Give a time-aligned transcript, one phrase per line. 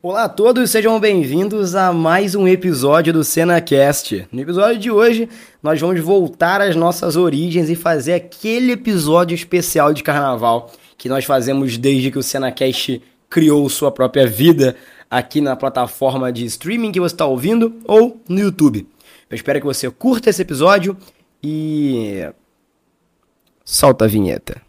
[0.00, 4.28] Olá a todos, sejam bem-vindos a mais um episódio do CenaCast.
[4.30, 5.28] No episódio de hoje,
[5.60, 11.24] nós vamos voltar às nossas origens e fazer aquele episódio especial de carnaval que nós
[11.24, 14.76] fazemos desde que o CenaCast criou sua própria vida
[15.10, 18.86] aqui na plataforma de streaming que você está ouvindo ou no YouTube.
[19.28, 20.96] Eu espero que você curta esse episódio
[21.42, 22.24] e.
[23.64, 24.67] Solta a vinheta.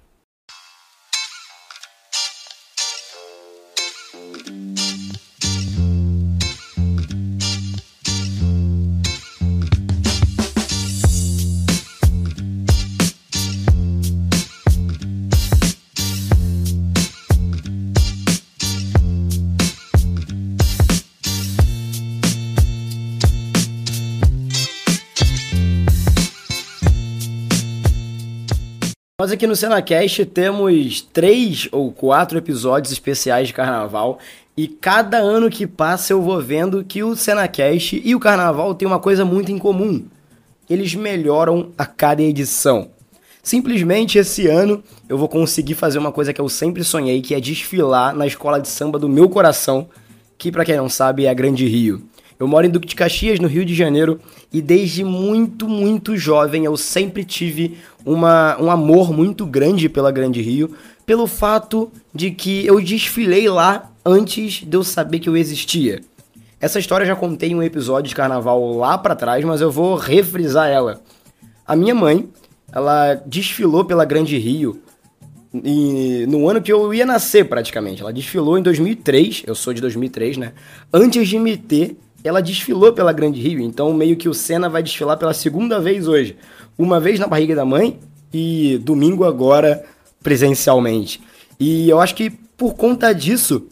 [29.19, 34.17] Nós aqui no CenaCast temos três ou quatro episódios especiais de carnaval
[34.55, 38.87] e cada ano que passa eu vou vendo que o CenaCast e o carnaval têm
[38.87, 40.05] uma coisa muito em comum.
[40.69, 42.91] Eles melhoram a cada edição.
[43.43, 47.41] Simplesmente esse ano eu vou conseguir fazer uma coisa que eu sempre sonhei, que é
[47.41, 49.89] desfilar na escola de samba do meu coração,
[50.37, 52.01] que para quem não sabe é a Grande Rio.
[52.39, 54.17] Eu moro em Duque de Caxias, no Rio de Janeiro,
[54.49, 60.41] e desde muito, muito jovem eu sempre tive uma, um amor muito grande pela Grande
[60.41, 60.73] Rio,
[61.05, 65.99] pelo fato de que eu desfilei lá antes de eu saber que eu existia.
[66.61, 69.69] Essa história eu já contei em um episódio de carnaval lá para trás, mas eu
[69.69, 71.01] vou refrisar ela.
[71.67, 72.29] A minha mãe,
[72.71, 74.81] ela desfilou pela Grande Rio
[75.53, 78.01] e no ano que eu ia nascer praticamente.
[78.01, 80.53] Ela desfilou em 2003, eu sou de 2003, né?
[80.93, 84.83] Antes de me ter, ela desfilou pela Grande Rio, então meio que o Senna vai
[84.83, 86.35] desfilar pela segunda vez hoje.
[86.77, 87.99] Uma vez na barriga da mãe
[88.33, 89.83] e domingo agora
[90.21, 91.21] presencialmente.
[91.59, 93.67] E eu acho que por conta disso,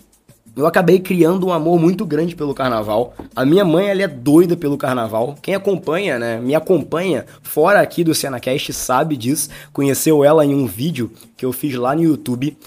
[0.56, 3.14] eu acabei criando um amor muito grande pelo carnaval.
[3.36, 5.36] A minha mãe, ela é doida pelo carnaval.
[5.42, 9.50] Quem acompanha, né, me acompanha fora aqui do CenaCast sabe disso.
[9.72, 12.58] Conheceu ela em um vídeo que eu fiz lá no YouTube.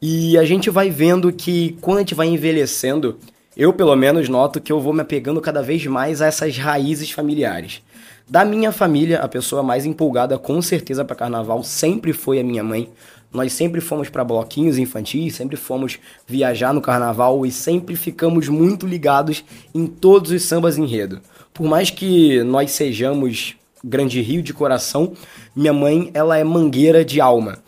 [0.00, 3.18] E a gente vai vendo que quando a gente vai envelhecendo,
[3.60, 7.10] eu, pelo menos, noto que eu vou me apegando cada vez mais a essas raízes
[7.10, 7.82] familiares.
[8.26, 12.64] Da minha família, a pessoa mais empolgada com certeza para carnaval sempre foi a minha
[12.64, 12.88] mãe.
[13.30, 18.86] Nós sempre fomos para bloquinhos infantis, sempre fomos viajar no carnaval e sempre ficamos muito
[18.86, 19.44] ligados
[19.74, 21.20] em todos os sambas enredo.
[21.52, 25.12] Por mais que nós sejamos Grande Rio de coração,
[25.54, 27.58] minha mãe ela é mangueira de alma.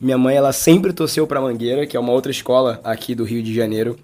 [0.00, 3.40] Minha mãe ela sempre torceu para Mangueira, que é uma outra escola aqui do Rio
[3.40, 3.96] de Janeiro.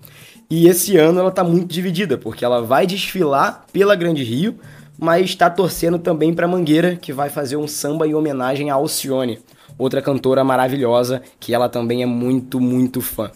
[0.51, 4.59] E esse ano ela tá muito dividida, porque ela vai desfilar pela Grande Rio,
[4.99, 9.41] mas está torcendo também para Mangueira, que vai fazer um samba em homenagem a Alcione,
[9.77, 13.31] outra cantora maravilhosa, que ela também é muito, muito fã.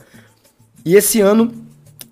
[0.87, 1.53] E esse ano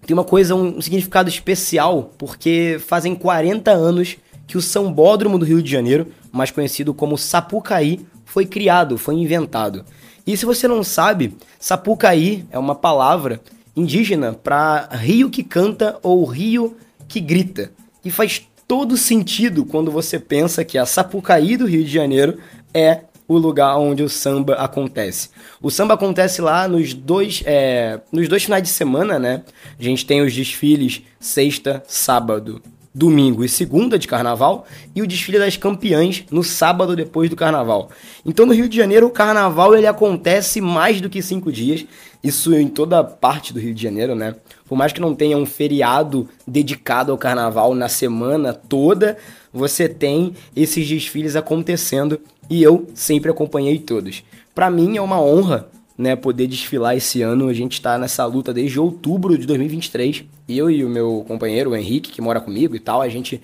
[0.06, 5.62] tem uma coisa, um significado especial, porque fazem 40 anos que o Sambódromo do Rio
[5.62, 9.84] de Janeiro, mais conhecido como Sapucaí, foi criado, foi inventado.
[10.26, 13.40] E se você não sabe, Sapucaí é uma palavra
[13.80, 16.76] indígena para rio que canta ou rio
[17.08, 17.72] que grita.
[18.04, 22.38] E faz todo sentido quando você pensa que a Sapucaí do Rio de Janeiro
[22.72, 25.30] é o lugar onde o samba acontece.
[25.62, 29.42] O samba acontece lá nos dois, é, nos dois finais de semana, né?
[29.78, 32.60] A gente tem os desfiles sexta, sábado
[32.92, 37.90] domingo e segunda de carnaval e o desfile das campeãs no sábado depois do carnaval.
[38.26, 41.86] Então no Rio de Janeiro o carnaval ele acontece mais do que cinco dias,
[42.22, 44.34] isso em toda parte do Rio de Janeiro, né?
[44.68, 49.16] Por mais que não tenha um feriado dedicado ao carnaval na semana toda,
[49.52, 54.22] você tem esses desfiles acontecendo e eu sempre acompanhei todos.
[54.54, 55.68] Para mim é uma honra
[56.00, 57.48] né, poder desfilar esse ano.
[57.48, 60.24] A gente está nessa luta desde outubro de 2023.
[60.48, 63.38] Eu e o meu companheiro, o Henrique, que mora comigo e tal, a gente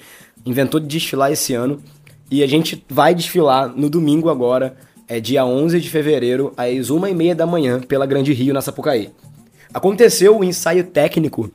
[0.44, 1.82] inventou de desfilar esse ano.
[2.30, 4.74] E a gente vai desfilar no domingo agora,
[5.06, 9.10] é dia 11 de fevereiro, às 1h30 da manhã, pela Grande Rio, na Sapucaí.
[9.72, 11.50] Aconteceu o ensaio técnico,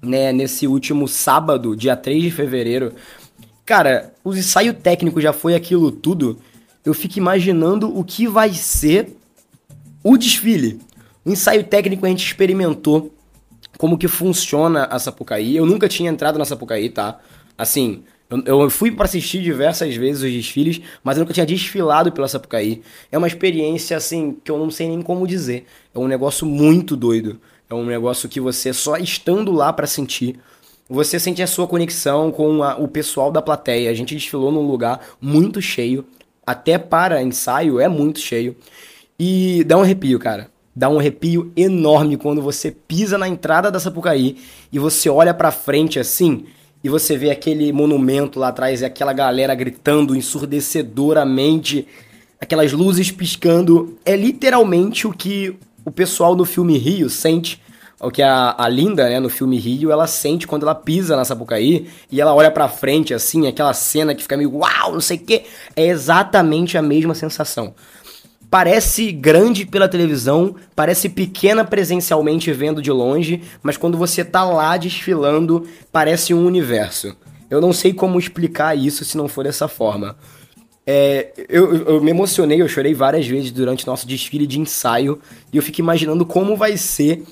[0.00, 2.92] né, nesse último sábado, dia 3 de fevereiro.
[3.66, 6.38] Cara, o ensaio técnico já foi aquilo tudo.
[6.84, 9.18] Eu fico imaginando o que vai ser
[10.08, 10.80] o desfile.
[11.24, 13.12] O ensaio técnico a gente experimentou
[13.76, 15.56] como que funciona a Sapucaí.
[15.56, 17.18] Eu nunca tinha entrado na Sapucaí, tá?
[17.56, 18.02] Assim,
[18.46, 22.80] eu, fui para assistir diversas vezes os desfiles, mas eu nunca tinha desfilado pela Sapucaí.
[23.12, 25.66] É uma experiência, assim, que eu não sei nem como dizer.
[25.94, 27.38] É um negócio muito doido.
[27.68, 30.38] É um negócio que você só estando lá para sentir,
[30.88, 33.90] você sente a sua conexão com a, o pessoal da plateia.
[33.90, 36.06] A gente desfilou num lugar muito cheio,
[36.46, 38.56] até para ensaio é muito cheio.
[39.18, 40.48] E dá um arrepio, cara.
[40.76, 44.36] dá um arrepio enorme quando você pisa na entrada da Sapucaí
[44.72, 46.44] e você olha pra frente assim
[46.84, 51.84] e você vê aquele monumento lá atrás e aquela galera gritando ensurdecedoramente,
[52.40, 53.98] aquelas luzes piscando.
[54.04, 57.60] É literalmente o que o pessoal no filme Rio sente
[58.00, 61.24] o que a, a Linda, né, no filme Rio, ela sente quando ela pisa na
[61.24, 65.16] Sapucaí e ela olha pra frente, assim, aquela cena que fica meio uau, não sei
[65.16, 65.44] o quê.
[65.74, 67.74] É exatamente a mesma sensação.
[68.50, 74.76] Parece grande pela televisão, parece pequena presencialmente vendo de longe, mas quando você tá lá
[74.78, 77.14] desfilando, parece um universo.
[77.50, 80.16] Eu não sei como explicar isso se não for dessa forma.
[80.86, 85.20] É, eu, eu, me emocionei, eu chorei várias vezes durante nosso desfile de ensaio
[85.52, 87.22] e eu fico imaginando como vai ser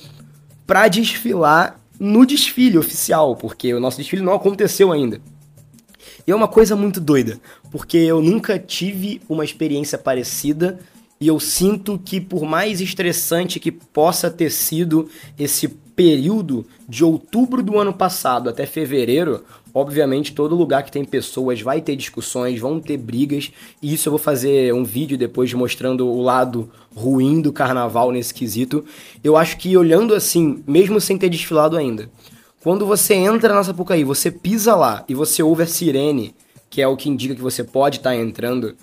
[0.66, 5.22] para desfilar no desfile oficial, porque o nosso desfile não aconteceu ainda.
[6.26, 7.40] E é uma coisa muito doida,
[7.70, 10.78] porque eu nunca tive uma experiência parecida
[11.20, 15.08] e eu sinto que por mais estressante que possa ter sido
[15.38, 19.42] esse período de outubro do ano passado até fevereiro,
[19.72, 24.10] obviamente todo lugar que tem pessoas vai ter discussões, vão ter brigas, e isso eu
[24.10, 28.84] vou fazer um vídeo depois mostrando o lado ruim do carnaval nesse quesito.
[29.24, 32.10] Eu acho que olhando assim, mesmo sem ter desfilado ainda,
[32.62, 36.34] quando você entra na Sapucaí, você pisa lá e você ouve a sirene,
[36.68, 38.74] que é o que indica que você pode estar tá entrando,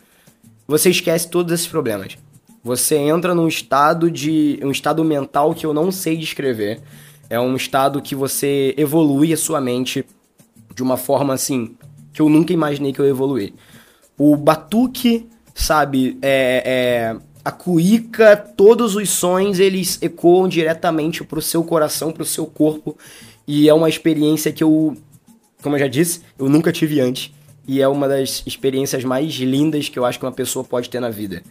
[0.68, 2.18] você esquece todos esses problemas.
[2.64, 6.82] Você entra num estado de um estado mental que eu não sei descrever.
[7.30, 10.06] É um estado que você evolui a sua mente
[10.74, 11.76] de uma forma assim
[12.14, 13.54] que eu nunca imaginei que eu evoluir.
[14.18, 21.64] O batuque, sabe, é, é, a cuíca, todos os sons eles ecoam diretamente pro seu
[21.64, 22.96] coração, pro seu corpo.
[23.48, 24.96] E é uma experiência que eu,
[25.62, 27.34] como eu já disse, eu nunca tive antes.
[27.68, 31.00] E é uma das experiências mais lindas que eu acho que uma pessoa pode ter
[31.00, 31.42] na vida.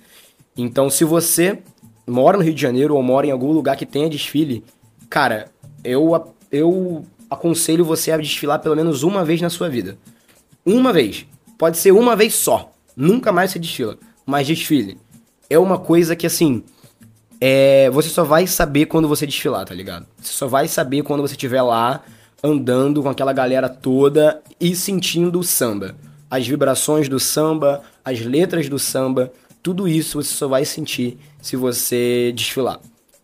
[0.56, 1.58] Então, se você
[2.06, 4.62] mora no Rio de Janeiro ou mora em algum lugar que tenha desfile,
[5.08, 5.50] cara,
[5.82, 9.96] eu, eu aconselho você a desfilar pelo menos uma vez na sua vida.
[10.64, 11.26] Uma vez.
[11.56, 12.70] Pode ser uma vez só.
[12.94, 13.96] Nunca mais você desfila.
[14.26, 14.98] Mas desfile.
[15.48, 16.62] É uma coisa que, assim.
[17.40, 20.06] É, você só vai saber quando você desfilar, tá ligado?
[20.20, 22.04] Você só vai saber quando você estiver lá
[22.42, 25.94] andando com aquela galera toda e sentindo o samba.
[26.28, 31.56] As vibrações do samba, as letras do samba, tudo isso você só vai sentir se
[31.56, 32.80] você desfilar.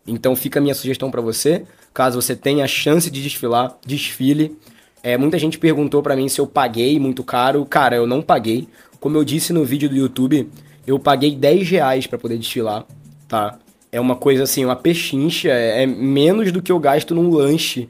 [0.07, 4.57] Então fica a minha sugestão para você, caso você tenha a chance de desfilar, desfile.
[5.03, 7.65] É, muita gente perguntou para mim se eu paguei muito caro.
[7.65, 8.67] Cara, eu não paguei.
[8.99, 10.49] Como eu disse no vídeo do YouTube,
[10.87, 12.85] eu paguei 10 reais para poder desfilar,
[13.27, 13.57] tá?
[13.91, 17.89] É uma coisa assim, uma pechincha, é menos do que eu gasto num lanche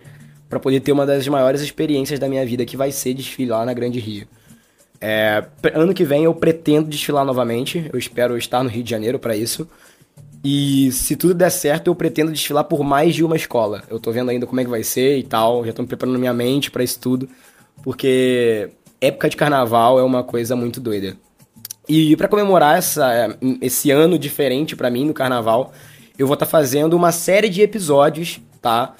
[0.50, 3.74] para poder ter uma das maiores experiências da minha vida, que vai ser desfilar na
[3.74, 4.28] Grande Rio.
[5.00, 7.90] É, ano que vem eu pretendo desfilar novamente.
[7.94, 9.68] Eu espero estar no Rio de Janeiro para isso.
[10.44, 13.84] E se tudo der certo, eu pretendo desfilar por mais de uma escola.
[13.90, 15.66] Eu tô vendo ainda como é que vai ser e tal.
[15.66, 17.30] Já tô me preparando minha mente para isso tudo.
[17.84, 18.70] Porque
[19.00, 21.16] época de carnaval é uma coisa muito doida.
[21.88, 25.74] E para comemorar essa, esse ano diferente para mim no carnaval,
[26.18, 28.96] eu vou estar tá fazendo uma série de episódios, tá?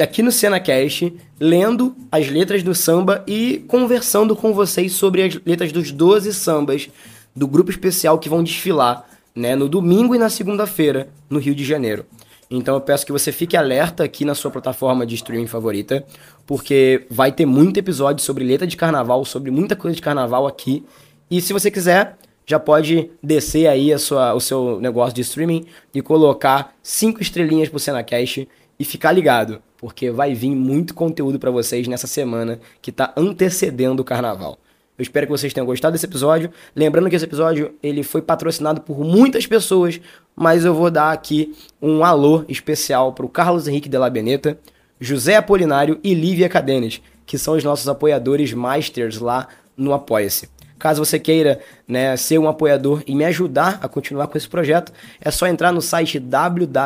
[0.00, 5.72] Aqui no CenaCast, lendo as letras do samba e conversando com vocês sobre as letras
[5.72, 6.88] dos 12 sambas
[7.34, 11.64] do grupo especial que vão desfilar né, no domingo e na segunda-feira no Rio de
[11.64, 12.04] Janeiro.
[12.50, 16.04] Então eu peço que você fique alerta aqui na sua plataforma de streaming favorita,
[16.44, 20.84] porque vai ter muito episódio sobre letra de carnaval, sobre muita coisa de carnaval aqui.
[21.30, 25.64] E se você quiser, já pode descer aí a sua, o seu negócio de streaming
[25.94, 31.50] e colocar cinco estrelinhas pro CenaCast e ficar ligado, porque vai vir muito conteúdo para
[31.50, 34.58] vocês nessa semana que está antecedendo o carnaval.
[34.98, 36.50] Eu espero que vocês tenham gostado desse episódio.
[36.76, 39.98] Lembrando que esse episódio ele foi patrocinado por muitas pessoas,
[40.36, 44.58] mas eu vou dar aqui um alô especial para o Carlos Henrique de la Beneta,
[45.00, 50.50] José Apolinário e Lívia Cadenes, que são os nossos apoiadores masters lá no Apoia-se.
[50.80, 54.90] Caso você queira né, ser um apoiador e me ajudar a continuar com esse projeto,
[55.20, 56.78] é só entrar no site www.apoia.se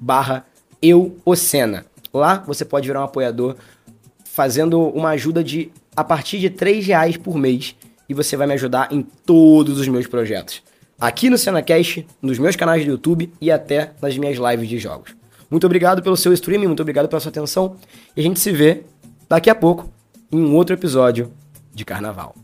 [0.00, 0.46] barra.
[2.14, 3.56] Lá você pode virar um apoiador
[4.24, 7.76] fazendo uma ajuda de a partir de R$ reais por mês
[8.08, 10.62] e você vai me ajudar em todos os meus projetos.
[10.98, 15.14] Aqui no CenaCast, nos meus canais do YouTube e até nas minhas lives de jogos.
[15.50, 17.76] Muito obrigado pelo seu streaming, muito obrigado pela sua atenção
[18.16, 18.84] e a gente se vê
[19.28, 19.94] daqui a pouco
[20.30, 21.32] em um outro episódio
[21.74, 22.34] de Carnaval.